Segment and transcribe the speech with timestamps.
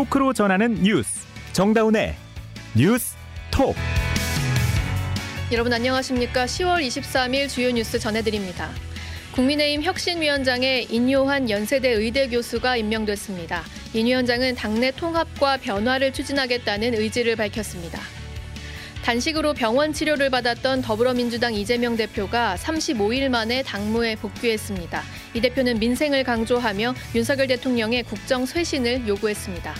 [0.00, 1.26] 토크로 전하는 뉴스.
[1.52, 2.14] 정다운의
[2.74, 3.16] 뉴스
[3.50, 3.76] 톡.
[5.52, 6.46] 여러분 안녕하십니까?
[6.46, 8.70] 10월 23일 주요 뉴스 전해드립니다.
[9.32, 13.62] 국민의힘 혁신위원장에 인요한 연세대 의대 교수가 임명됐습니다.
[13.92, 18.00] 인 위원장은 당내 통합과 변화를 추진하겠다는 의지를 밝혔습니다
[19.04, 25.02] 단식으로 병원 치료를 받았던 더불어민주당 이재명 대표가 35일 만에 당무에 복귀했습니다.
[25.34, 29.74] 이 대표는 민생을 강조하며 윤석열 대통령의 국정 쇄신을 요구했습니다.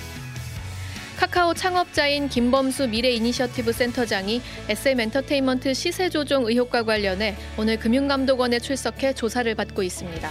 [1.19, 9.83] 카카오 창업자인 김범수 미래이니셔티브 센터장이 SM엔터테인먼트 시세 조종 의혹과 관련해 오늘 금융감독원에 출석해 조사를 받고
[9.83, 10.31] 있습니다.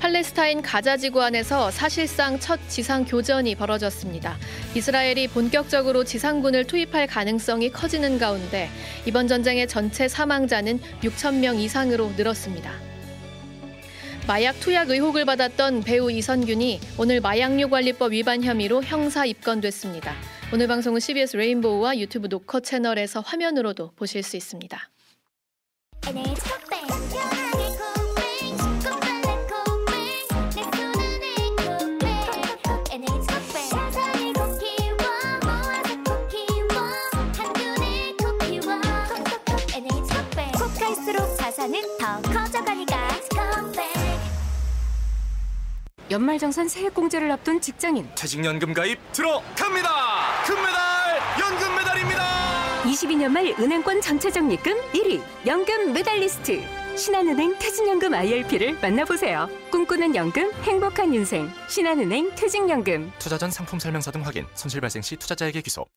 [0.00, 4.36] 팔레스타인 가자 지구 안에서 사실상 첫 지상 교전이 벌어졌습니다.
[4.74, 8.68] 이스라엘이 본격적으로 지상군을 투입할 가능성이 커지는 가운데
[9.06, 12.72] 이번 전쟁의 전체 사망자는 6천 명 이상으로 늘었습니다.
[14.26, 20.14] 마약 투약 의혹을 받았던 배우 이선균이 오늘 마약류 관리법 위반 혐의로 형사 입건됐습니다.
[20.52, 24.90] 오늘 방송은 CBS 레인보우와 유튜브 노커 채널에서 화면으로도 보실 수 있습니다.
[46.10, 48.08] 연말정산 세액 공제를 앞둔 직장인.
[48.14, 49.90] 퇴직연금 가입 들어갑니다.
[50.46, 52.82] 금메달 연금 메달입니다.
[52.84, 56.62] 22년 말 은행권 전체 적립금 1위 연금 메달리스트.
[56.96, 59.48] 신한은행 퇴직연금 IRP를 만나보세요.
[59.70, 61.50] 꿈꾸는 연금 행복한 인생.
[61.68, 63.12] 신한은행 퇴직연금.
[63.18, 64.46] 투자 전 상품 설명서 등 확인.
[64.54, 65.90] 손실 발생 시 투자자에게 귀속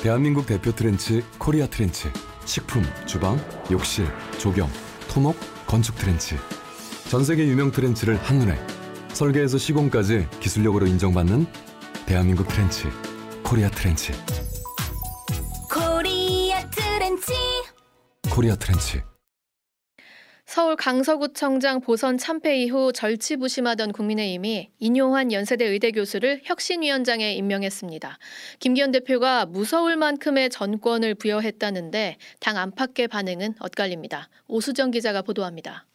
[0.00, 2.08] 대한민국 대표 트렌치 코리아 트렌치.
[2.44, 3.38] 식품, 주방,
[3.72, 4.06] 욕실,
[4.38, 4.70] 조경,
[5.08, 6.36] 토목, 건축 트렌치.
[7.08, 8.58] 전 세계 유명 트렌치를 한눈에
[9.14, 11.46] 설계에서 시공까지 기술력으로 인정받는
[12.04, 12.88] 대한민국 트렌치
[13.44, 14.12] 코리아 트렌치
[15.72, 17.32] 코리아 트렌치
[18.30, 19.00] 코리아 트렌치
[20.46, 28.18] 서울 강서구청장 보선 참패 이후 절치부심하던 국민의힘이 인요한 연세대 의대 교수를 혁신위원장에 임명했습니다.
[28.60, 34.28] 김기현 대표가 무서울 만큼의 전권을 부여했다는데 당 안팎의 반응은 엇갈립니다.
[34.46, 35.86] 오수정 기자가 보도합니다.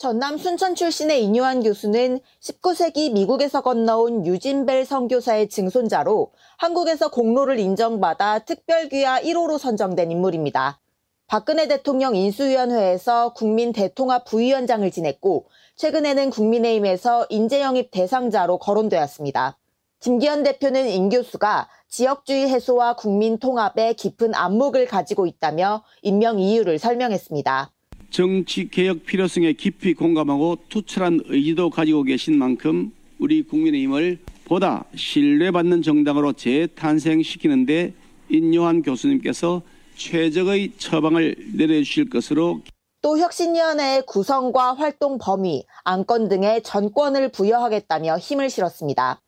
[0.00, 9.20] 전남 순천 출신의 인유한 교수는 19세기 미국에서 건너온 유진벨 선교사의 증손자로 한국에서 공로를 인정받아 특별귀하
[9.20, 10.80] 1호로 선정된 인물입니다.
[11.26, 19.58] 박근혜 대통령 인수위원회에서 국민 대통합 부위원장을 지냈고 최근에는 국민의힘에서 인재영입 대상자로 거론되었습니다.
[20.00, 27.74] 김기현 대표는 인 교수가 지역주의 해소와 국민 통합에 깊은 안목을 가지고 있다며 임명 이유를 설명했습니다.
[28.10, 36.32] 정치 개혁 필요성에 깊이 공감하고 투철한 의지도 가지고 계신 만큼 우리 국민의힘을 보다 신뢰받는 정당으로
[36.32, 37.94] 재탄생시키는데
[38.28, 39.62] 인요한 교수님께서
[39.96, 42.60] 최적의 처방을 내려주실 것으로
[43.02, 49.22] 또 혁신위원회의 구성과 활동 범위, 안건 등의 전권을 부여하겠다며 힘을 실었습니다.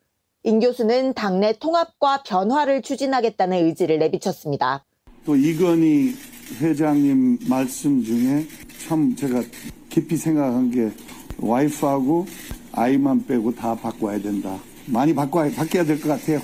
[0.45, 4.85] 인 교수는 당내 통합과 변화를 추진하겠다는 의지를 내비쳤습니다.
[5.25, 6.15] 또 이건희
[6.61, 8.47] 회장님 말씀 중에
[8.87, 9.43] 참 제가
[9.89, 10.91] 깊이 생각한 게
[11.39, 12.27] 와이프하고
[12.73, 14.59] 아이만 빼고 다 바꿔야 된다.
[14.87, 16.41] 많이 바꿔야, 바뀌어야 될 것 같아요.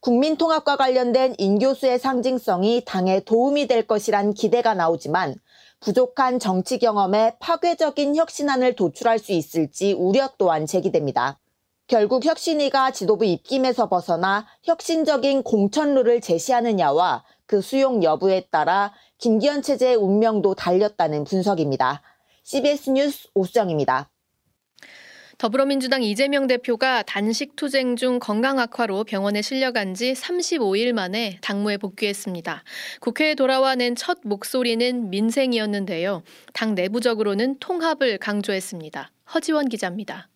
[0.00, 5.36] 국민통합과 관련된 인 교수의 상징성이 당에 도움이 될 것이란 기대가 나오지만
[5.80, 11.38] 부족한 정치 경험에 파괴적인 혁신안을 도출할 수 있을지 우려 또한 제기됩니다.
[11.86, 18.92] 결국 혁신위가 지도부 입김에서 벗어나 혁신적인 공천룰을 제시하느냐와 그 수용 여부에 따라
[19.22, 22.02] 김기현 체제의 운명도 달렸다는 분석입니다.
[22.42, 24.10] CBS 뉴스 오수정입니다.
[25.38, 32.64] 더불어민주당 이재명 대표가 단식 투쟁 중 건강 악화로 병원에 실려간 지 35일 만에 당무에 복귀했습니다.
[33.00, 36.24] 국회에 돌아와 낸 첫 목소리는 민생이었는데요.
[36.52, 39.12] 당 내부적으로는 통합을 강조했습니다.
[39.34, 40.28] 허지원 기자입니다.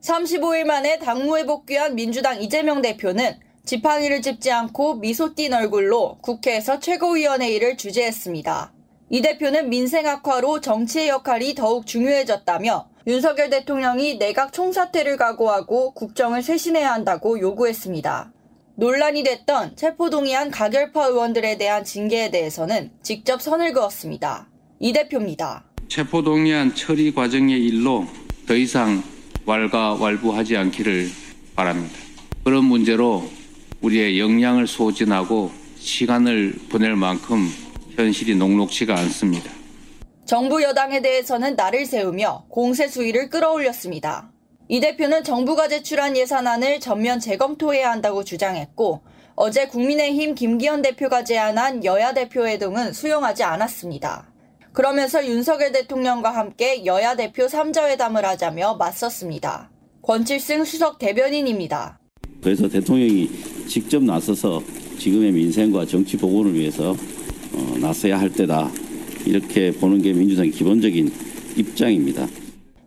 [0.00, 7.76] 35일 만에 당무에 복귀한 민주당 이재명 대표는 지팡이를 짚지 않고 미소 띈 얼굴로 국회에서 최고위원회의를
[7.76, 8.72] 주재했습니다.
[9.10, 16.92] 이 대표는 민생 악화로 정치의 역할이 더욱 중요해졌다며 윤석열 대통령이 내각 총사퇴를 각오하고 국정을 쇄신해야
[16.92, 18.32] 한다고 요구했습니다.
[18.76, 24.48] 논란이 됐던 체포동의안 가결파 의원들에 대한 징계에 대해서는 직접 선을 그었습니다.
[24.78, 25.64] 이 대표입니다.
[25.88, 28.06] 체포동의안 처리 과정의 일로
[28.46, 29.02] 더 이상
[29.44, 31.08] 왈가왈부하지 않기를
[31.56, 31.94] 바랍니다.
[32.44, 33.24] 그런 문제로
[33.86, 37.48] 우리의 역량을 소진하고 시간을 보낼 만큼
[37.94, 39.50] 현실이 녹록치가 않습니다.
[40.24, 44.32] 정부 여당에 대해서는 날을 세우며 공세 수위를 끌어올렸습니다.
[44.68, 49.02] 이 대표는 정부가 제출한 예산안을 전면 재검토해야 한다고 주장했고
[49.36, 54.32] 어제 국민의힘 김기현 대표가 제안한 여야 대표 회동은 수용하지 않았습니다.
[54.72, 59.70] 그러면서 윤석열 대통령과 함께 여야 대표 3자 회담을 하자며 맞섰습니다.
[60.02, 62.00] 권칠승 수석 대변인입니다.
[62.46, 63.28] 그래서 대통령이
[63.66, 64.62] 직접 나서서
[65.00, 68.70] 지금의 민생과 정치 복원을 위해서 어, 나서야 할 때다.
[69.26, 71.12] 이렇게 보는 게 민주당의 기본적인
[71.56, 72.28] 입장입니다.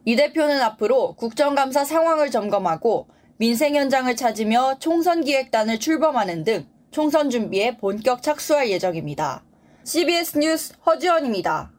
[0.05, 7.75] 이 대표는 앞으로 국정감사 상황을 점검하고 민생 현장을 찾으며 총선 기획단을 출범하는 등 총선 준비에
[7.75, 9.43] 본격 착수할 예정입니다.
[9.83, 11.73] CBS 뉴스 허지원입니다.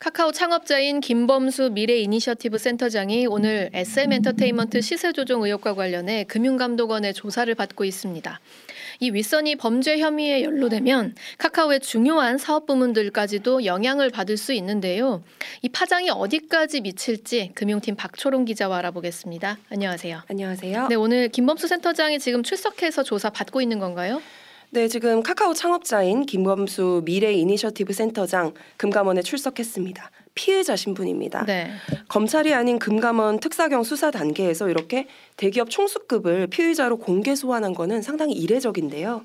[0.00, 8.40] 카카오 창업자인 김범수 미래이니셔티브 센터장이 오늘 SM엔터테인먼트 시세 조종 의혹과 관련해 금융감독원의 조사를 받고 있습니다.
[9.00, 15.24] 이 윗선이 범죄 혐의에 연루되면 카카오의 중요한 사업 부문들까지도 영향을 받을 수 있는데요.
[15.62, 19.58] 이 파장이 어디까지 미칠지 금융팀 박초롱 기자와 알아보겠습니다.
[19.68, 20.22] 안녕하세요.
[20.28, 20.86] 안녕하세요.
[20.86, 24.22] 네, 오늘 김범수 센터장이 지금 출석해서 조사 받고 있는 건가요?
[24.70, 30.10] 네, 지금 카카오 창업자인 김범수 미래 이니셔티브 센터장 금감원에 출석했습니다.
[30.34, 31.46] 피해자 신분입니다.
[31.46, 31.70] 네.
[32.08, 35.06] 검찰이 아닌 금감원 특사경 수사 단계에서 이렇게
[35.38, 39.24] 대기업 총수급을 피의자로 공개 소환한 거는 상당히 이례적인데요.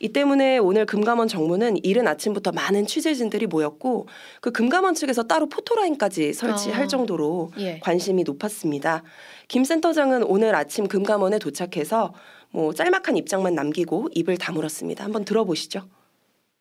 [0.00, 4.06] 이 때문에 오늘 금감원 정문은 이른 아침부터 많은 취재진들이 모였고
[4.40, 6.86] 그 금감원 측에서 따로 포토라인까지 설치할 어.
[6.86, 7.80] 정도로 예.
[7.80, 9.02] 관심이 높았습니다.
[9.48, 12.14] 김 센터장은 오늘 아침 금감원에 도착해서
[12.50, 15.04] 뭐 짤막한 입장만 남기고 입을 다물었습니다.
[15.04, 15.82] 한번 들어보시죠.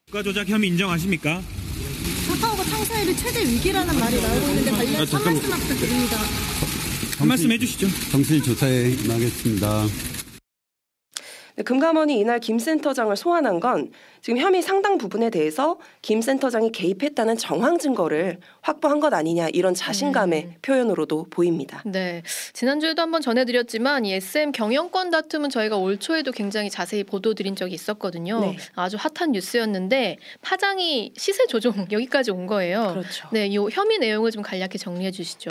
[0.08, 1.42] 국가 조작 혐의 인정하십니까?
[2.28, 5.24] 카카오가 창사일이 최대 위기라는 말이 나오고 있는데 관련 아, 한.
[5.34, 6.18] 말씀만 부탁드립니다.
[7.20, 7.88] 한 말씀 해주시죠.
[8.12, 9.86] 정실 조사에 임하겠습니다.
[11.58, 17.36] 네, 금감원이 이날 김 센터장을 소환한 건 지금 혐의 상당 부분에 대해서 김 센터장이 개입했다는
[17.38, 21.82] 정황 증거를 확보한 것 아니냐 이런 자신감의 표현으로도 보입니다.
[21.84, 22.22] 네.
[22.54, 28.40] 지난주에도 한번 전해드렸지만 이 SM 경영권 다툼은 저희가 올 초에도 굉장히 자세히 보도드린 적이 있었거든요.
[28.42, 28.58] 네.
[28.76, 32.90] 아주 핫한 뉴스였는데 파장이 시세 조정 여기까지 온 거예요.
[32.92, 33.30] 그렇죠.
[33.32, 35.50] 네, 이 혐의 내용을 좀 간략히 정리해 주시죠.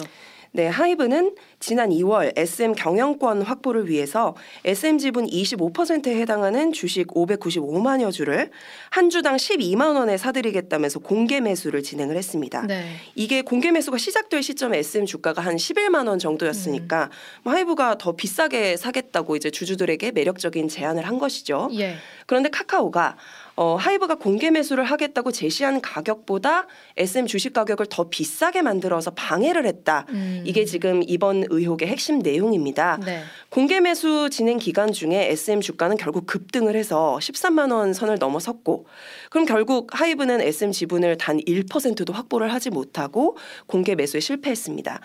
[0.57, 8.51] 네, 하이브는 지난 2월 SM 경영권 확보를 위해서 SM 지분 25%에 해당하는 주식 595만여 주를
[8.89, 12.63] 한 주당 12만 원에 사들이겠다면서 공개 매수를 진행을 했습니다.
[12.67, 12.87] 네.
[13.15, 17.11] 이게 공개 매수가 시작될 시점에 SM 주가가 한 11만 원 정도였으니까
[17.43, 21.69] 뭐 하이브가 더 비싸게 사겠다고 이제 주주들에게 매력적인 제안을 한 것이죠.
[21.75, 21.97] 예.
[22.25, 23.19] 그런데 카카오가
[23.57, 26.67] 어, 하이브가 공개 매수를 하겠다고 제시한 가격보다
[26.99, 30.05] SM 주식 가격을 더 비싸게 만들어서 방해를 했다.
[30.11, 30.43] 음.
[30.45, 33.01] 이게 지금 이번 의혹의 핵심 내용입니다.
[33.05, 33.23] 네.
[33.49, 38.87] 공개 매수 진행 기간 중에 SM 주가는 결국 급등을 해서 13만 원 선을 넘어섰고
[39.31, 45.01] 그럼 결국 하이브는 SM 지분을 단 1%도 확보를 하지 못하고 공개 매수에 실패했습니다.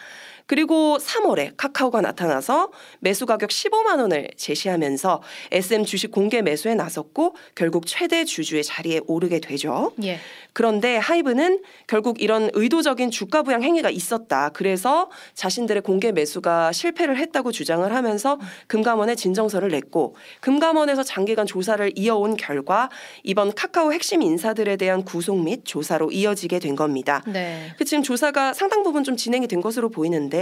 [0.51, 7.85] 그리고 3월에 카카오가 나타나서 매수 가격 15만 원을 제시하면서 SM 주식 공개 매수에 나섰고 결국
[7.87, 9.93] 최대 주주의 자리에 오르게 되죠.
[10.03, 10.19] 예.
[10.51, 14.49] 그런데 하이브는 결국 이런 의도적인 주가 부양 행위가 있었다.
[14.49, 18.37] 그래서 자신들의 공개 매수가 실패를 했다고 주장을 하면서
[18.67, 22.89] 금감원에 진정서를 냈고 금감원에서 장기간 조사를 이어온 결과
[23.23, 27.23] 이번 카카오 핵심 인사들에 대한 구속 및 조사로 이어지게 된 겁니다.
[27.25, 27.73] 네.
[27.77, 30.40] 그 지금 조사가 상당 부분 좀 진행이 된 것으로 보이는데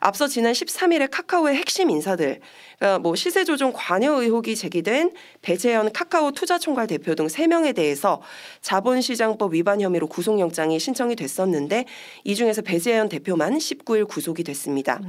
[0.00, 2.40] 앞서 지난 13일에 카카오의 핵심 인사들
[2.78, 8.20] 그러니까 뭐 시세 조정 관여 의혹이 제기된 배재현 카카오 투자총괄 대표 등 3명에 대해서
[8.60, 11.84] 자본시장법 위반 혐의로 구속영장이 신청이 됐었는데
[12.24, 15.00] 이 중에서 배재현 대표만 19일 구속이 됐습니다.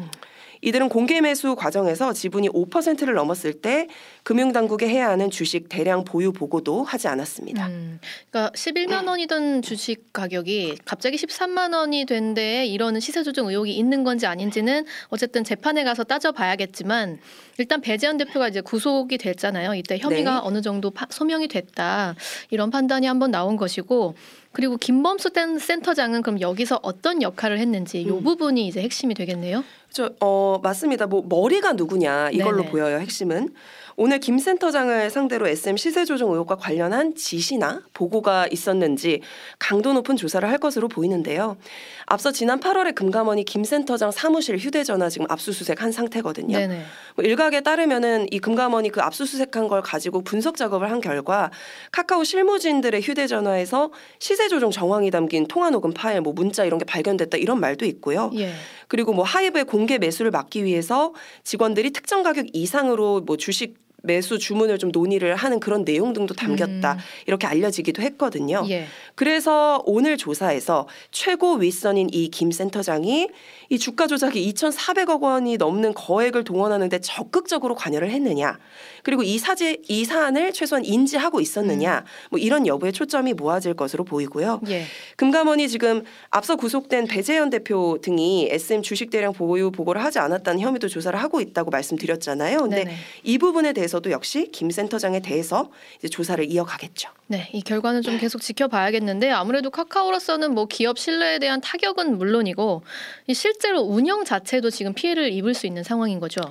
[0.63, 3.88] 이들은 공개 매수 과정에서 지분이 5%를 넘었을 때
[4.24, 7.67] 금융당국에 해야 하는 주식 대량 보유 보고도 하지 않았습니다.
[7.67, 8.00] 음,
[8.32, 14.05] 그러니까 11만 원이던 주식 가격이 갑자기 13만 원이 된 데에 이런 시세 조정 의혹이 있는
[14.05, 17.20] 건지 아닌지는 어쨌든 재판에 가서 따져봐야겠지만
[17.58, 19.75] 일단 배재현 대표가 이제 구속이 됐잖아요.
[19.75, 20.39] 이때 혐의가 네.
[20.43, 22.15] 어느 정도 파- 소명이 됐다
[22.51, 24.15] 이런 판단이 한번 나온 것이고
[24.53, 28.24] 그리고 김범수 센- 센터장은 그럼 여기서 어떤 역할을 했는지 이 음.
[28.24, 29.63] 부분이 이제 핵심이 되겠네요.
[29.91, 31.07] 저, 어, 맞습니다.
[31.07, 32.69] 뭐, 머리가 누구냐, 이걸로 네네.
[32.69, 33.53] 보여요, 핵심은.
[33.95, 39.21] 오늘 김 센터장을 상대로 SM 시세 조정 의혹과 관련한 지시나 보고가 있었는지
[39.59, 41.57] 강도 높은 조사를 할 것으로 보이는데요.
[42.05, 46.57] 앞서 지난 8월에 금감원이 김 센터장 사무실 휴대전화 지금 압수수색한 상태거든요.
[46.57, 46.83] 네네.
[47.15, 51.51] 뭐 일각에 따르면은 이 금감원이 그 압수수색한 걸 가지고 분석 작업을 한 결과
[51.91, 57.38] 카카오 실무진들의 휴대전화에서 시세 조정 정황이 담긴 통화 녹음 파일, 뭐 문자 이런 게 발견됐다
[57.38, 58.31] 이런 말도 있고요.
[58.35, 58.53] 예.
[58.88, 64.77] 그리고 뭐 하이브의 공개 매수를 막기 위해서 직원들이 특정 가격 이상으로 뭐 주식 매수 주문을
[64.79, 66.98] 좀 논의를 하는 그런 내용 등도 담겼다 음.
[67.25, 68.65] 이렇게 알려지기도 했거든요.
[68.69, 68.86] 예.
[69.15, 73.29] 그래서 오늘 조사에서 최고 윗선인 이 김 센터장이
[73.69, 78.60] 이 주가 조작이 2,400억 원이 넘는 거액을 동원하는데 적극적으로 관여를 했느냐,
[79.03, 84.62] 그리고 이 사제 이 사안을 최소한 인지하고 있었느냐, 뭐 이런 여부에 초점이 모아질 것으로 보이고요.
[84.67, 84.83] 예.
[85.15, 90.88] 금감원이 지금 앞서 구속된 배재현 대표 등이 SM 주식 대량 보유 보고를 하지 않았다는 혐의도
[90.89, 92.60] 조사를 하고 있다고 말씀드렸잖아요.
[92.62, 92.95] 근데 네네.
[93.24, 95.69] 이 부분에 대해서 도 역시 김 센터장에 대해서
[96.00, 97.09] 이제 조사를 이어가겠죠.
[97.27, 102.83] 네, 이 결과는 좀 계속 지켜봐야겠는데 아무래도 카카오로서는 뭐 기업 신뢰에 대한 타격은 물론이고
[103.27, 106.41] 이 실제로 운영 자체도 지금 피해를 입을 수 있는 상황인 거죠.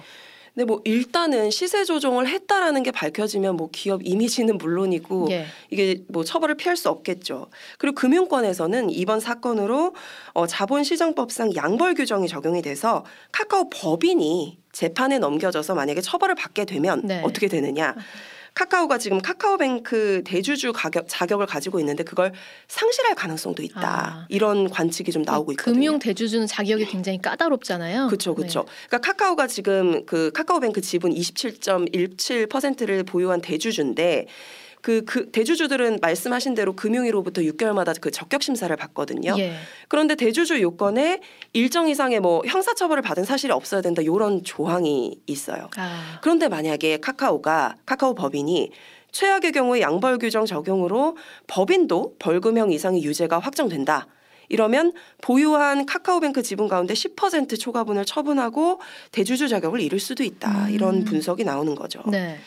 [0.54, 5.47] 근데 뭐 일단은 시세 조정을 했다라는 게 밝혀지면 뭐 기업 이미지는 물론이고 예.
[5.71, 7.49] 이게 뭐 처벌을 피할 수 없겠죠.
[7.78, 9.94] 그리고 금융권에서는 이번 사건으로
[10.35, 17.23] 어, 자본시장법상 양벌 규정이 적용이 돼서 카카오 법인이 재판에 넘겨져서 만약에 처벌을 받게 되면 네.
[17.25, 17.94] 어떻게 되느냐?
[18.54, 22.32] 카카오가 지금 카카오뱅크 대주주 가격, 자격을 가지고 있는데 그걸
[22.68, 23.80] 상실할 가능성도 있다.
[23.82, 24.26] 아.
[24.28, 25.75] 이런 관측이 좀 나오고 있거든요.
[25.75, 28.09] 금융 대주주는 자격이 굉장히 까다롭잖아요.
[28.09, 28.66] 그렇죠, 그렇죠.
[28.88, 34.26] 그러니까 카카오가 지금 그 카카오뱅크 지분 27.17%를 보유한 대주주인데
[34.82, 39.36] 그, 그 대주주들은 말씀하신 대로 금융위로부터 6개월마다 그 적격 심사를 받거든요.
[39.38, 39.54] 예.
[39.88, 41.20] 그런데 대주주 요건에
[41.52, 45.70] 일정 이상의 뭐 형사 처벌을 받은 사실이 없어야 된다 이런 조항이 있어요.
[45.76, 48.72] 아, 그런데 만약에 카카오가 카카오 법인이
[49.12, 54.08] 최악의 경우에 양벌 규정 적용으로 법인도 벌금형 이상의 유죄가 확정된다.
[54.48, 58.80] 이러면 보유한 카카오뱅크 지분 가운데 10% 초과분을 처분하고
[59.12, 60.68] 대주주 자격을 잃을 수도 있다.
[60.70, 62.02] 이런 분석이 나오는 거죠.
[62.06, 62.38] 네.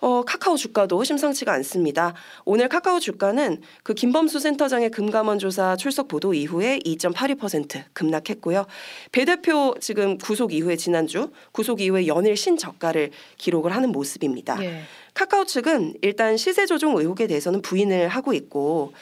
[0.00, 2.14] 어, 카카오 주가도 심상치가 않습니다.
[2.44, 8.66] 오늘 카카오 주가는 그 김범수 센터장의 금감원 조사 출석 보도 이후에 2.82% 급락했고요.
[9.12, 14.62] 배 대표 지금 구속 이후에 지난주 구속 이후에 연일 신저가를 기록을 하는 모습입니다.
[14.64, 14.82] 예.
[15.20, 18.94] 카카오 측은 일단 시세 조종 의혹에 대해서는 부인을 하고 있고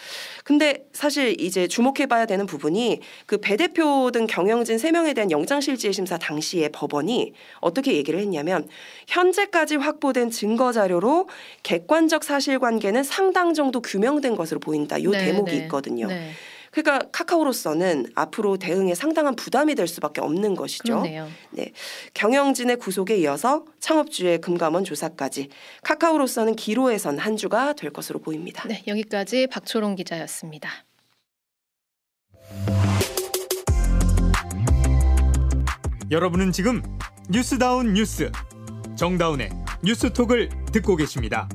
[0.42, 5.92] 근데 사실 이제 주목해 봐야 되는 부분이 그 배 대표 등 경영진 세명에 대한 영장실질
[5.92, 8.68] 심사 당시에 법원이 어떻게 얘기를 했냐면
[9.06, 11.28] 현재까지 확보된 증거 자료로
[11.62, 15.00] 객관적 사실관계는 상당 정도 규명된 것으로 보인다.
[15.04, 15.56] 요 네, 대목이 네.
[15.62, 16.08] 있거든요.
[16.08, 16.32] 네.
[16.82, 21.00] 그러니까 카카오로서는 앞으로 대응에 상당한 부담이 될 수밖에 없는 것이죠.
[21.00, 21.28] 그러네요.
[21.50, 21.72] 네.
[22.14, 25.48] 경영진의 구속에 이어서 창업주의 금감원 조사까지
[25.82, 28.66] 카카오로서는 기로에선 한 주가 될 것으로 보입니다.
[28.68, 30.70] 네, 여기까지 박초롱 기자였습니다.
[36.10, 36.82] 여러분은 지금
[37.28, 38.30] 뉴스다운 뉴스
[38.96, 39.50] 정다운의
[39.82, 41.48] 뉴스톡을 듣고 계십니다.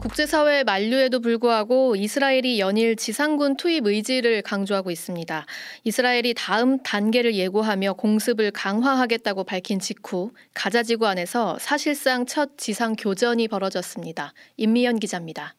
[0.00, 5.44] 국제사회 만류에도 불구하고 이스라엘이 연일 지상군 투입 의지를 강조하고 있습니다.
[5.84, 14.32] 이스라엘이 다음 단계를 예고하며 공습을 강화하겠다고 밝힌 직후 가자지구 안에서 사실상 첫 지상 교전이 벌어졌습니다.
[14.56, 15.54] 임미연 기자입니다.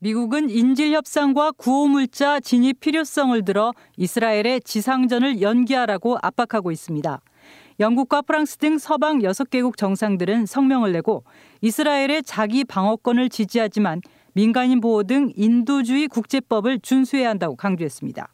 [0.00, 7.20] 미국은 인질 협상과 구호물자 진입 필요성을 들어 이스라엘의 지상전을 연기하라고 압박하고 있습니다.
[7.80, 11.24] 영국과 프랑스 등 서방 6개국 정상들은 성명을 내고
[11.60, 14.00] 이스라엘의 자기 방어권을 지지하지만
[14.32, 18.28] 민간인 보호 등 인도주의 국제법을 준수해야 한다고 강조했습니다.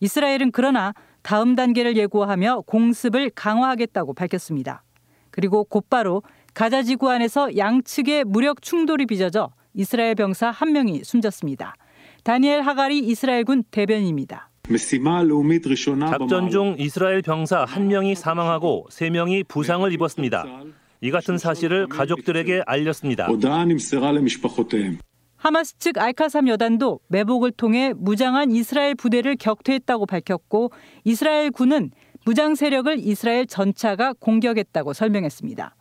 [0.00, 4.82] 이스라엘은 그러나 다음 단계를 예고하며 공습을 강화하겠다고 밝혔습니다.
[5.30, 6.22] 그리고 곧바로
[6.52, 11.74] 가자 지구 안에서 양측의 무력 충돌이 빚어져 이스라엘 병사 한 명이 숨졌습니다.
[12.24, 14.51] 다니엘 하가리 이스라엘군 대변인입니다.
[16.18, 20.44] 작전 중 이스라엘 병사 한 명이 사망하고 세 명이 부상을 입었습니다.
[21.00, 23.26] 이 같은 사실을 가족들에게 알렸습니다.
[25.36, 30.70] 하마스 측 알카삼 여단도 매복을 통해 무장한 이스라엘 부대를 격퇴했다고 밝혔고
[31.02, 31.90] 이스라엘 군은
[32.24, 35.74] 무장 세력을 이스라엘 전차가 공격했다고 설명했습니다.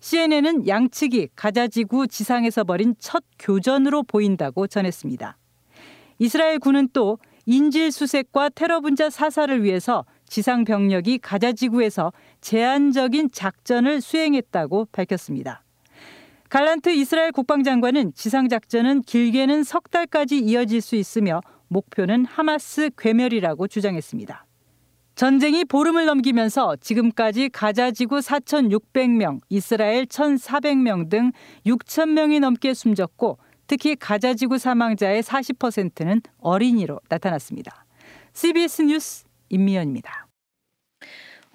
[0.00, 5.36] CNN은 양측이 가자 지구 지상에서 벌인 첫 교전으로 보인다고 전했습니다.
[6.18, 14.00] 이스라엘 군은 또 인질 수색과 테러 분자 사살을 위해서 지상 병력이 가자 지구에서 제한적인 작전을
[14.00, 15.62] 수행했다고 밝혔습니다.
[16.48, 24.46] 갈란트 이스라엘 국방장관은 지상 작전은 길게는 석 달까지 이어질 수 있으며 목표는 하마스 괴멸이라고 주장했습니다.
[25.14, 31.30] 전쟁이 보름을 넘기면서 지금까지 가자 지구 4,600명, 이스라엘 1,400명 등
[31.66, 37.84] 6,000명이 넘게 숨졌고 특히 가자 지구 사망자의 40%는 어린이로 나타났습니다.
[38.32, 40.24] CBS 뉴스 임미연입니다.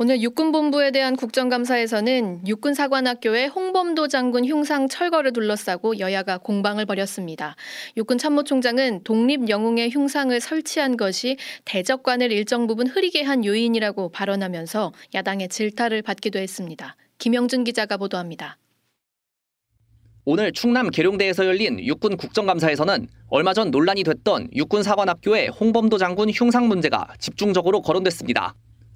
[0.02, 7.58] 오늘 육군본부에 대한 국정감사에서는 육군사관학교의 홍범도 장군 흉상 철거를 둘러싸고 여야가 공방을 벌였습니다.
[7.98, 11.36] 육군 참모총장은 독립영웅의 흉상을 설치한 것이
[11.66, 16.96] 대적관을 일정 부분 흐리게 한 요인이라고 발언하면서 야당의 질타를 받기도 했습니다.
[17.18, 18.58] 김영준 기자가 보도합니다.
[20.32, 26.68] 오늘 충남 계룡대에서 열린 육군 국정감사에서는 얼마 전 논란이 됐던 육군 사관학교의 홍범도 장군 흉상
[26.68, 28.54] 문제가 집중적으로 거론됐습니다.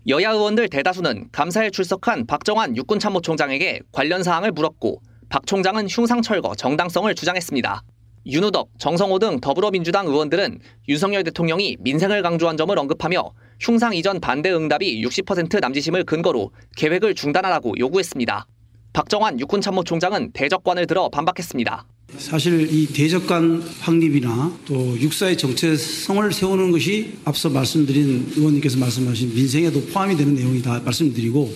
[0.10, 6.54] 여야 의원들 대다수는 감사에 출석한 박정환 육군 참모총장에게 관련 사항을 물었고 박 총장은 흉상 철거
[6.54, 7.82] 정당성을 주장했습니다.
[8.28, 15.04] 윤우덕, 정성호 등 더불어민주당 의원들은 윤석열 대통령이 민생을 강조한 점을 언급하며 흉상 이전 반대 응답이
[15.04, 18.46] 60% 남지심을 근거로 계획을 중단하라고 요구했습니다.
[18.94, 21.86] 박정환 육군참모총장은 대적관을 들어 반박했습니다.
[22.18, 30.16] 사실 이 대적관 확립이나 또 육사의 정체성을 세우는 것이 앞서 말씀드린 의원님께서 말씀하신 민생에도 포함이
[30.16, 31.52] 되는 내용이다 말씀드리고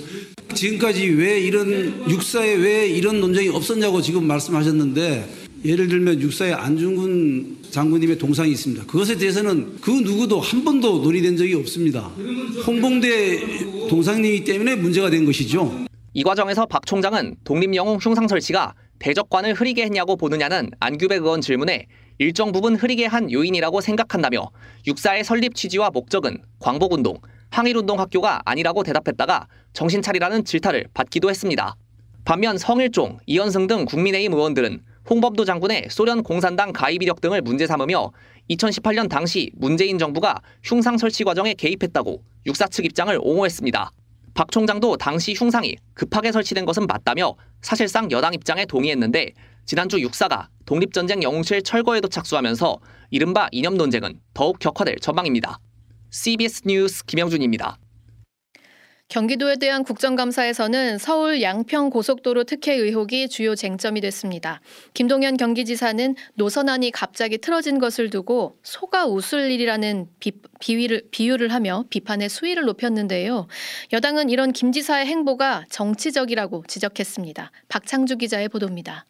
[0.56, 8.18] 지금까지 왜 이런 육사에 왜 이런 논쟁이 없었냐고 지금 말씀하셨는데 예를 들면 육사의 안중근 장군님의
[8.18, 8.86] 동상이 있습니다.
[8.86, 12.12] 그것에 대해서는 그 누구도 한 번도 논의된 적이 없습니다.
[12.66, 15.87] 홍봉대 동상님이기 때문에 문제가 된 것이죠.
[16.18, 21.86] 이 과정에서 박 총장은 독립영웅 흉상 설치가 대적관을 흐리게 했냐고 보느냐는 안규백 의원 질문에
[22.18, 24.50] 일정 부분 흐리게 한 요인이라고 생각한다며
[24.88, 27.20] 육사의 설립 취지와 목적은 광복운동,
[27.52, 31.76] 항일운동 학교가 아니라고 대답했다가 정신 차리라는 질타를 받기도 했습니다.
[32.26, 38.12] 반면 성일종, 이현승 등 국민의힘 의원들은 홍범도 장군의 소련 공산당 가입 이력 등을 문제 삼으며
[38.50, 43.92] 2018년 당시 문재인 정부가 흉상 설치 과정에 개입했다고 육사 측 입장을 옹호했습니다.
[44.38, 49.32] 박 총장도 당시 흉상이 급하게 설치된 것은 맞다며 사실상 여당 입장에 동의했는데
[49.66, 52.78] 지난주 육사가 독립전쟁 영웅실 철거에도 착수하면서
[53.10, 55.58] 이른바 이념 논쟁은 더욱 격화될 전망입니다.
[56.12, 57.80] CBS 뉴스 김영준입니다.
[59.10, 64.60] 경기도에 대한 국정감사에서는 서울 양평 고속도로 특혜 의혹이 주요 쟁점이 됐습니다.
[64.94, 72.28] 김동연 경기지사는 노선안이 갑자기 틀어진 것을 두고 소가 웃을 일이라는 비, 비위를, 비유를 하며 비판의
[72.28, 73.48] 수위를 높였는데요.
[73.94, 77.52] 여당은 이런 김 지사의 행보가 정치적이라고 지적했습니다.
[77.70, 79.06] 박창주 기자의 보도입니다.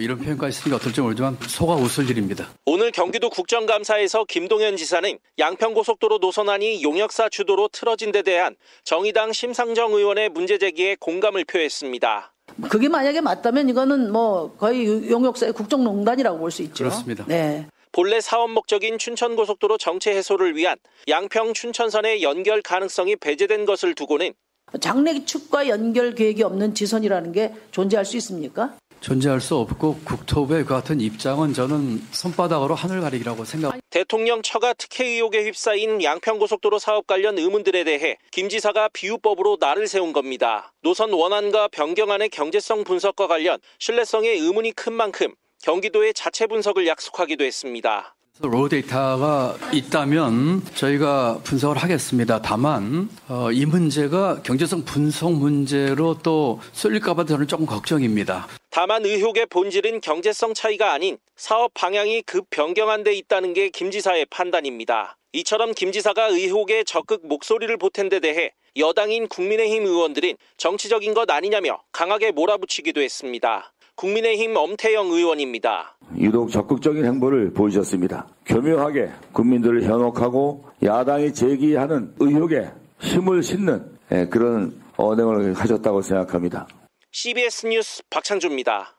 [0.00, 2.48] 이런 표현까지 쓰니까 어떨지 모르지만 소가 웃을 일입니다.
[2.66, 10.30] 오늘 경기도 국정감사에서 김동연 지사는 양평고속도로 노선안이 용역사 주도로 틀어진 데 대한 정의당 심상정 의원의
[10.30, 12.32] 문제 제기에 공감을 표했습니다.
[12.68, 16.84] 그게 만약에 맞다면 이거는 뭐 거의 용역사의 국정농단이라고 볼 수 있죠.
[16.84, 17.24] 그렇습니다.
[17.26, 17.66] 네.
[17.92, 20.76] 본래 사업 목적인 춘천고속도로 정체 해소를 위한
[21.08, 24.32] 양평 춘천선의 연결 가능성이 배제된 것을 두고는
[24.80, 28.76] 장래축과 연결 계획이 없는 지선이라는 게 존재할 수 있습니까?
[29.04, 33.78] 존재할 수 없고 국토부의 그 같은 입장은 저는 손바닥으로 하늘 가리기라고 생각.
[33.90, 40.14] 대통령 처가 특혜 의혹에 휩싸인 양평고속도로 사업 관련 의문들에 대해 김 지사가 비유법으로 날을 세운
[40.14, 40.72] 겁니다.
[40.80, 48.14] 노선 원안과 변경안의 경제성 분석과 관련 신뢰성에 의문이 큰 만큼 경기도의 자체 분석을 약속하기도 했습니다.
[48.40, 52.42] 로 데이터가 있다면 저희가 분석을 하겠습니다.
[52.42, 58.48] 다만 어, 이 문제가 경제성 분석 문제로 또 쏠릴까봐 저는 조금 걱정입니다.
[58.76, 64.26] 다만 의혹의 본질은 경제성 차이가 아닌 사업 방향이 급 변경한 데 있다는 게 김 지사의
[64.30, 65.16] 판단입니다.
[65.32, 71.78] 이처럼 김 지사가 의혹에 적극 목소리를 보탠 데 대해 여당인 국민의힘 의원들은 정치적인 것 아니냐며
[71.92, 73.72] 강하게 몰아붙이기도 했습니다.
[73.94, 75.96] 국민의힘 엄태영 의원입니다.
[76.18, 78.26] 유독 적극적인 행보를 보이셨습니다.
[78.44, 86.66] 교묘하게 국민들을 현혹하고 야당이 제기하는 의혹에 힘을 싣는 예, 그런 언행을 하셨다고 생각합니다.
[87.16, 88.98] CBS 뉴스 박창주입니다.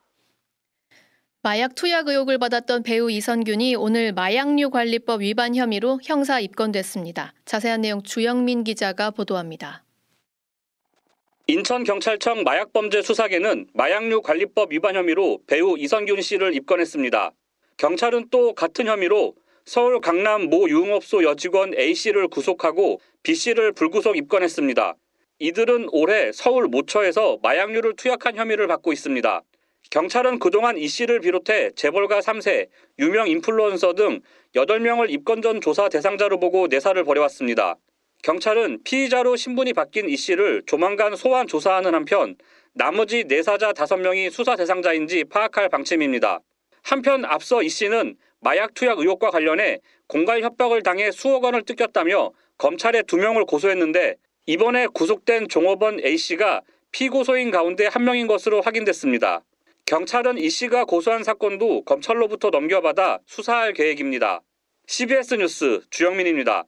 [1.42, 7.34] 마약 투약 의혹을 받았던 배우 이선균이 오늘 마약류 관리법 위반 혐의로 형사 입건됐습니다.
[7.44, 9.84] 자세한 내용 주영민 기자가 보도합니다.
[11.48, 17.32] 인천경찰청 마약범죄 수사계는 마약류 관리법 위반 혐의로 배우 이선균 씨를 입건했습니다.
[17.76, 24.96] 경찰은 또 같은 혐의로 서울 강남 모 유흥업소 여직원 A씨를 구속하고 B씨를 불구속 입건했습니다.
[25.40, 29.42] 이들은 올해 서울 모처에서 마약류를 투약한 혐의를 받고 있습니다.
[29.92, 32.70] 경찰은 그동안 이 씨를 비롯해 재벌가 3세,
[33.00, 34.22] 유명 인플루언서 등
[34.56, 37.76] 8명을 입건 전 조사 대상자로 보고 내사를 벌여왔습니다.
[38.24, 42.36] 경찰은 피의자로 신분이 바뀐 이 씨를 조만간 소환 조사하는 한편
[42.74, 46.40] 나머지 내사자 5명이 수사 대상자인지 파악할 방침입니다.
[46.82, 53.04] 한편 앞서 이 씨는 마약 투약 의혹과 관련해 공갈 협박을 당해 수억 원을 뜯겼다며 검찰에
[53.04, 54.16] 두 명을 고소했는데
[54.48, 59.44] 이번에 구속된 종업원 A씨가 피고소인 가운데 한 명인 것으로 확인됐습니다.
[59.86, 64.42] 경찰은 이 씨가 고소한 사건도 검찰로부터 넘겨받아 수사할 계획입니다.
[64.88, 66.66] CBS 뉴스 주영민입니다.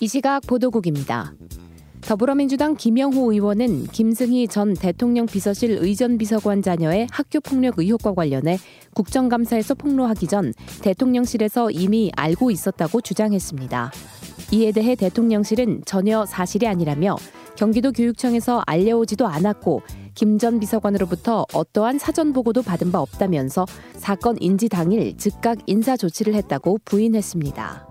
[0.00, 1.34] 이 시각 보도국입니다.
[2.06, 8.58] 더불어민주당 김영호 의원은 김승희 전 대통령 비서실 의전비서관 자녀의 학교 폭력 의혹과 관련해
[8.94, 13.90] 국정감사에서 폭로하기 전 대통령실에서 이미 알고 있었다고 주장했습니다.
[14.52, 17.16] 이에 대해 대통령실은 전혀 사실이 아니라며
[17.56, 19.82] 경기도 교육청에서 알려오지도 않았고
[20.14, 26.34] 김 전 비서관으로부터 어떠한 사전 보고도 받은 바 없다면서 사건 인지 당일 즉각 인사 조치를
[26.34, 27.88] 했다고 부인했습니다.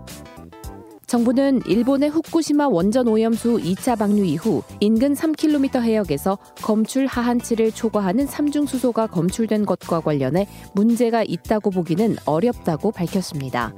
[1.14, 8.66] 정부는 일본의 후쿠시마 원전 오염수 2차 방류 이후 인근 3km 해역에서 검출 하한치를 초과하는 삼중
[8.66, 13.72] 수소가 검출된 것과 관련해 문제가 있다고 보기는 어렵다고 밝혔습니다.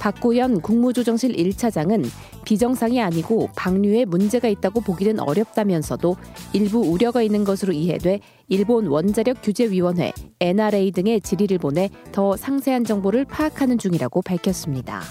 [0.00, 2.06] 박구현 국무조정실 1차장은
[2.46, 6.16] 비정상이 아니고 방류에 문제가 있다고 보기는 어렵다면서도
[6.54, 13.26] 일부 우려가 있는 것으로 이해돼 일본 원자력 규제위원회 NRA 등의 질의를 보내 더 상세한 정보를
[13.26, 15.02] 파악하는 중이라고 밝혔습니다.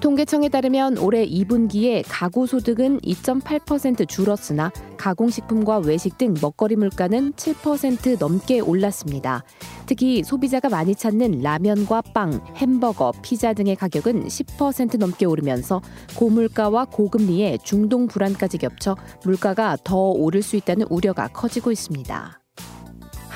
[0.00, 8.60] 통계청에 따르면 올해 2분기에 가구 소득은 2.8% 줄었으나 가공식품과 외식 등 먹거리 물가는 7% 넘게
[8.60, 9.42] 올랐습니다.
[9.86, 15.80] 특히 소비자가 많이 찾는 라면과 빵, 햄버거, 피자 등의 가격은 10% 넘게 오르면서
[16.16, 22.45] 고물가와 고금리에 중동 불안까지 겹쳐 물가가 더 오를 수 있다는 우려가 커지고 있습니다.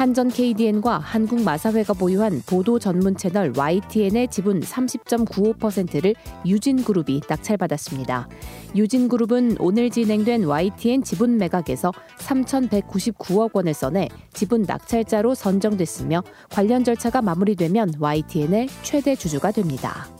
[0.01, 6.15] 한전 KDN과 한국마사회가 보유한 보도 전문 채널 YTN의 지분 30.95%를
[6.47, 8.27] 유진그룹이 낙찰받았습니다.
[8.75, 17.97] 유진그룹은 오늘 진행된 YTN 지분 매각에서 3,199억 원을 써내 지분 낙찰자로 선정됐으며 관련 절차가 마무리되면
[18.01, 20.20] YTN의 최대 주주가 됩니다.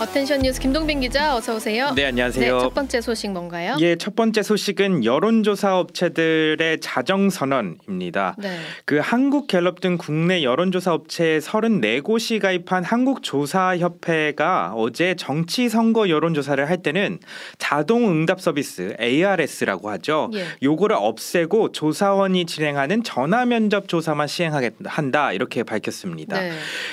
[0.00, 1.92] Attention 뉴스 김동빈 기자 어서 오세요.
[1.94, 2.56] 네 안녕하세요.
[2.56, 3.76] 네, 첫 번째 소식 뭔가요?
[3.78, 8.34] 예, 첫 번째 소식은 여론조사 업체들의 자정 선언입니다.
[8.38, 8.58] 네.
[8.84, 17.20] 그 한국갤럽 등 국내 여론조사 업체 34곳이 가입한 한국조사협회가 어제 정치 선거 여론조사를 할 때는
[17.58, 20.28] 자동 응답 서비스 ARS라고 하죠.
[20.34, 20.44] 예.
[20.60, 26.40] 요거를 없애고 조사원이 진행하는 전화 면접 조사만 시행한다 이렇게 밝혔습니다.
[26.40, 26.50] 네.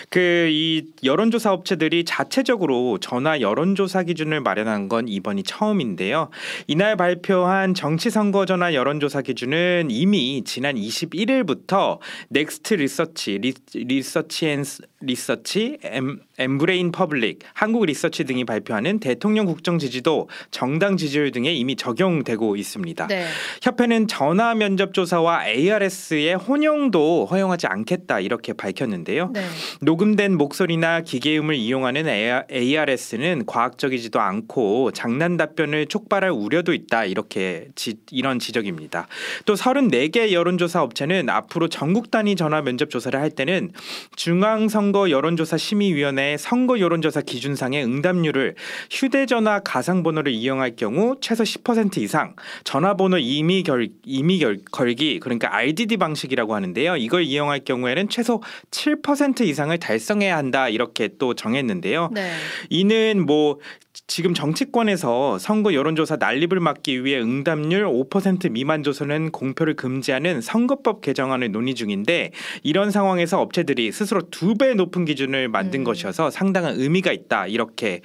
[0.09, 6.29] 그이 여론조사 업체들이 자체적으로 전화 여론조사 기준을 마련한 건 이번이 처음인데요.
[6.67, 11.99] 이날 발표한 정치선거 전화 여론조사 기준은 이미 지난 21일부터
[12.29, 14.63] 넥스트 리서치, 리, 리서치 앤
[15.01, 21.75] 리서치, 엠, 엠브레인 퍼블릭, 한국 리서치 등이 발표하는 대통령 국정 지지도, 정당 지지율 등에 이미
[21.75, 23.07] 적용되고 있습니다.
[23.07, 23.25] 네.
[23.61, 29.31] 협회는 전화 면접 조사와 ARS의 혼용도 허용하지 않겠다 이렇게 밝혔는데요.
[29.33, 29.43] 네.
[29.81, 32.07] 녹음된 목소리나 기계음을 이용하는
[32.51, 39.07] ARS는 과학적이지도 않고 장난 답변을 촉발할 우려도 있다 이렇게 지, 이런 지적입니다.
[39.45, 43.71] 또 34개 여론조사 업체는 앞으로 전국 단위 전화 면접 조사를 할 때는
[44.15, 48.55] 중앙 선거 여론조사 심의위원회 선거 여론조사 기준상의 응답률을
[48.89, 55.97] 휴대전화 가상번호를 이용할 경우 최소 10% 이상 전화번호 이미 결 이미 결, 걸기 그러니까 RDD
[55.97, 56.97] 방식이라고 하는데요.
[56.97, 62.09] 이걸 이용할 경우에는 최소 7% 이상을 달성해야 한다 이렇게 또 정했는데요.
[62.13, 62.31] 네.
[62.69, 63.59] 이는 뭐
[64.07, 71.51] 지금 정치권에서 선거 여론조사 난립을 막기 위해 응답률 5% 미만 조선은 공표를 금지하는 선거법 개정안을
[71.51, 72.31] 논의 중인데
[72.63, 75.83] 이런 상황에서 업체들이 스스로 두 배 높은 기준을 만든 음.
[75.83, 78.01] 것이어서 상당한 의미가 있다 이렇게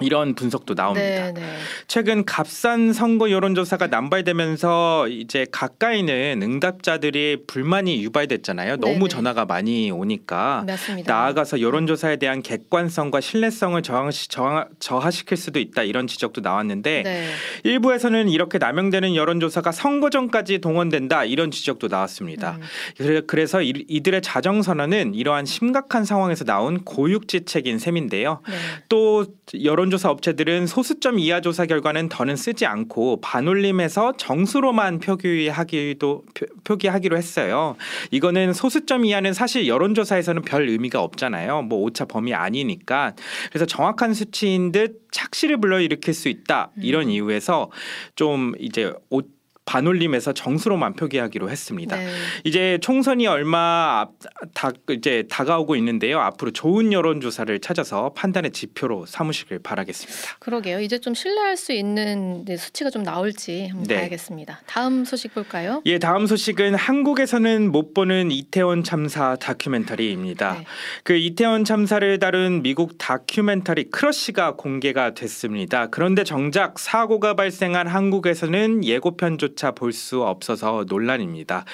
[0.00, 1.06] 이런 분석도 나옵니다.
[1.06, 1.56] 네, 네.
[1.86, 8.76] 최근 값싼 선거 여론조사가 남발되면서 이제 가까이는 응답자들이 불만이 유발됐잖아요.
[8.76, 8.92] 네네.
[8.92, 11.10] 너무 전화가 많이 오니까 맞습니다.
[11.10, 17.30] 나아가서 여론조사에 대한 객관성과 신뢰성을 저하시, 저하, 저하시킬 수도 있다 이런 지적도 나왔는데 네.
[17.64, 22.58] 일부에서는 이렇게 남용되는 여론조사가 선거 전까지 동원된다 이런 지적도 나왔습니다.
[23.00, 23.22] 음.
[23.26, 28.40] 그래서 이 들의 자정 선언은 이러한 심각한 상황에서 나온 고육지책인 셈인데요.
[28.46, 28.54] 네.
[28.90, 29.24] 또
[29.64, 36.24] 여론 여론조사 업체들은 소수점 이하 조사 결과는 더는 쓰지 않고 반올림해서 정수로만 표기하기도
[36.64, 37.76] 표, 기하기로 했어요.
[38.10, 41.62] 이거는 소수점 이하는 사실 여론조사에서는 별 의미가 없잖아요.
[41.62, 43.14] 뭐 오차 범위 아니니까.
[43.50, 47.10] 그래서 정확한 수치인 듯 착시를 불러일으킬 수 있다 이런 음.
[47.10, 47.70] 이유에서
[48.16, 49.22] 좀 이제 오,
[49.66, 51.96] 반올림에서 정수로 만 표기하기로 했습니다.
[51.96, 52.08] 네.
[52.44, 54.12] 이제 총선이 얼마 앞,
[54.54, 56.20] 다, 이제 다가오고 있는데요.
[56.20, 60.36] 앞으로 좋은 여론 조사를 찾아서 판단의 지표로 삼으시길 바라겠습니다.
[60.38, 60.80] 그러게요.
[60.80, 63.96] 이제 좀 신뢰할 수 있는 네, 수치가 좀 나올지 한번 네.
[63.96, 64.60] 봐야겠습니다.
[64.66, 65.82] 다음 소식 볼까요?
[65.84, 70.52] 예, 다음 소식은 한국에서는 못 보는 이태원 참사 다큐멘터리입니다.
[70.60, 70.64] 네.
[71.02, 75.88] 그 이태원 참사를 다룬 미국 다큐멘터리 크러쉬가 공개가 됐습니다.
[75.88, 81.64] 그런데 정작 사고가 발생한 한국에서는 예고편조차 장면조차 볼 수 없어서 논란입니다.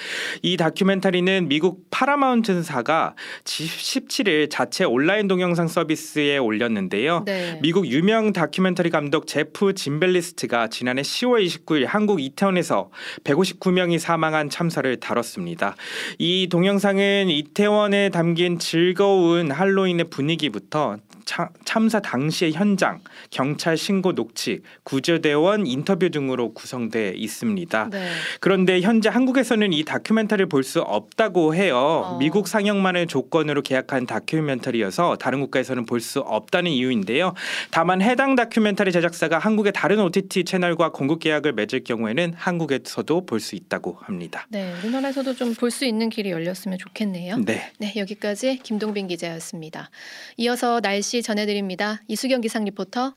[0.41, 7.23] 이 다큐멘터리는 미국 파라마운트사가 17일 자체 온라인 동영상 서비스에 올렸는데요.
[7.25, 7.59] 네.
[7.61, 12.89] 미국 유명 다큐멘터리 감독 제프 짐벨리스트가 지난해 10월 29일 한국 이태원에서
[13.25, 15.75] 159명이 사망한 참사를 다뤘습니다.
[16.17, 26.09] 이 동영상은 이태원에 담긴 즐거운 할로윈의 분위기부터 참사 당시의 현장, 경찰 신고 녹취, 구조대원 인터뷰
[26.09, 27.89] 등으로 구성돼 있습니다.
[27.91, 28.09] 네.
[28.39, 31.77] 그런데 현재 한국에서는 이 다큐멘터리를 볼 수 없다고 해요.
[31.77, 32.17] 어.
[32.19, 37.33] 미국 상영만을 조건으로 계약한 다큐멘터리여서 다른 국가에서는 볼 수 없다는 이유인데요.
[37.71, 43.55] 다만 해당 다큐멘터리 제작사가 한국의 다른 OTT 채널과 공급 계약을 맺을 경우에는 한국에서도 볼 수
[43.55, 44.45] 있다고 합니다.
[44.49, 47.37] 네, 우리나라에서도 좀 볼 수 있는 길이 열렸으면 좋겠네요.
[47.37, 47.71] 네.
[47.79, 49.89] 네, 여기까지 김동빈 기자였습니다.
[50.37, 52.01] 이어서 날씨 전해드립니다.
[52.07, 53.13] 이수경 기상 리포터.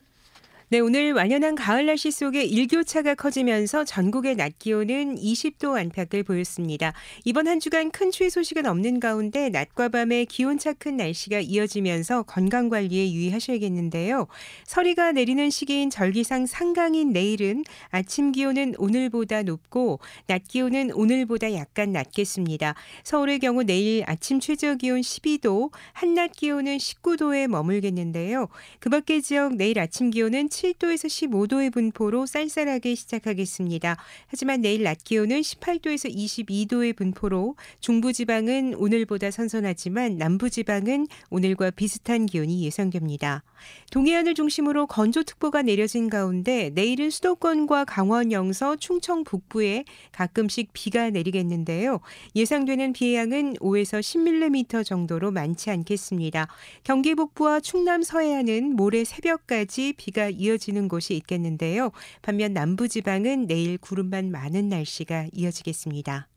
[0.69, 6.93] 네, 오늘 완연한 가을 날씨 속에 일교차가 커지면서 전국의 낮 기온은 20도 안팎을 보였습니다.
[7.25, 12.69] 이번 한 주간 큰 추위 소식은 없는 가운데 낮과 밤의 기온차 큰 날씨가 이어지면서 건강
[12.69, 14.27] 관리에 유의하셔야겠는데요.
[14.65, 22.75] 서리가 내리는 시기인 절기상 상강인 내일은 아침 기온은 오늘보다 높고 낮 기온은 오늘보다 약간 낮겠습니다.
[23.05, 28.49] 서울의 경우 내일 아침 최저 기온 12도, 한낮 기온은 19도에 머물겠는데요.
[28.81, 33.97] 그 밖의 지역 내일 아침 기온은 7도에서 15도의 분포로 쌀쌀하게 시작하겠습니다.
[34.29, 43.43] 하지만 내일 낮 기온은 18도에서 22도의 분포로 중부지방은 오늘보다 선선하지만 남부지방은 오늘과 비슷한 기온이 예상됩니다.
[43.91, 52.01] 동해안을 중심으로 건조특보가 내려진 가운데 내일은 수도권과 강원 영서, 충청 북부에 가끔씩 비가 내리겠는데요.
[52.35, 56.49] 예상되는 비의 양은 5에서 10mm 정도로 많지 않겠습니다.
[56.85, 61.91] 경기 북부와 충남 서해안은 모레 새벽까지 비가 이어지는 곳이 있겠는데요.
[62.23, 66.29] 반면 남부 지방은 내일 구름만 많은 날씨가 이어지겠습니다.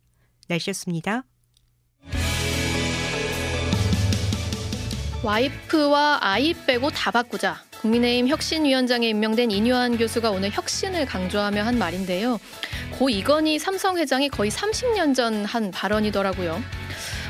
[0.48, 1.24] 날씨였습니다.
[5.24, 7.62] 와이프와 아이 빼고 다 바꾸자.
[7.82, 12.40] 국민의힘 혁신위원장에 임명된 인유한 교수가 오늘 혁신을 강조하며 한 말인데요.
[12.98, 16.62] 고 이건희 삼성 회장이 거의 30년 전 한 발언이더라고요.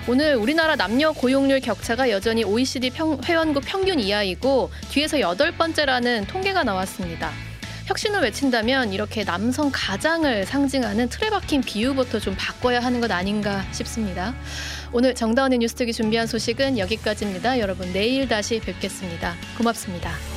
[0.07, 6.63] 오늘 우리나라 남녀 고용률 격차가 여전히 OECD 평, 회원국 평균 이하이고 뒤에서 여덟 번째라는 통계가
[6.63, 7.31] 나왔습니다.
[7.85, 14.35] 혁신을 외친다면 이렇게 남성 가장을 상징하는 틀에 박힌 비유부터 좀 바꿔야 하는 것 아닌가 싶습니다.
[14.93, 17.59] 오늘 정다운의 뉴스톡이 준비한 소식은 여기까지입니다.
[17.59, 19.35] 여러분 내일 다시 뵙겠습니다.
[19.57, 20.28] 고맙습니다.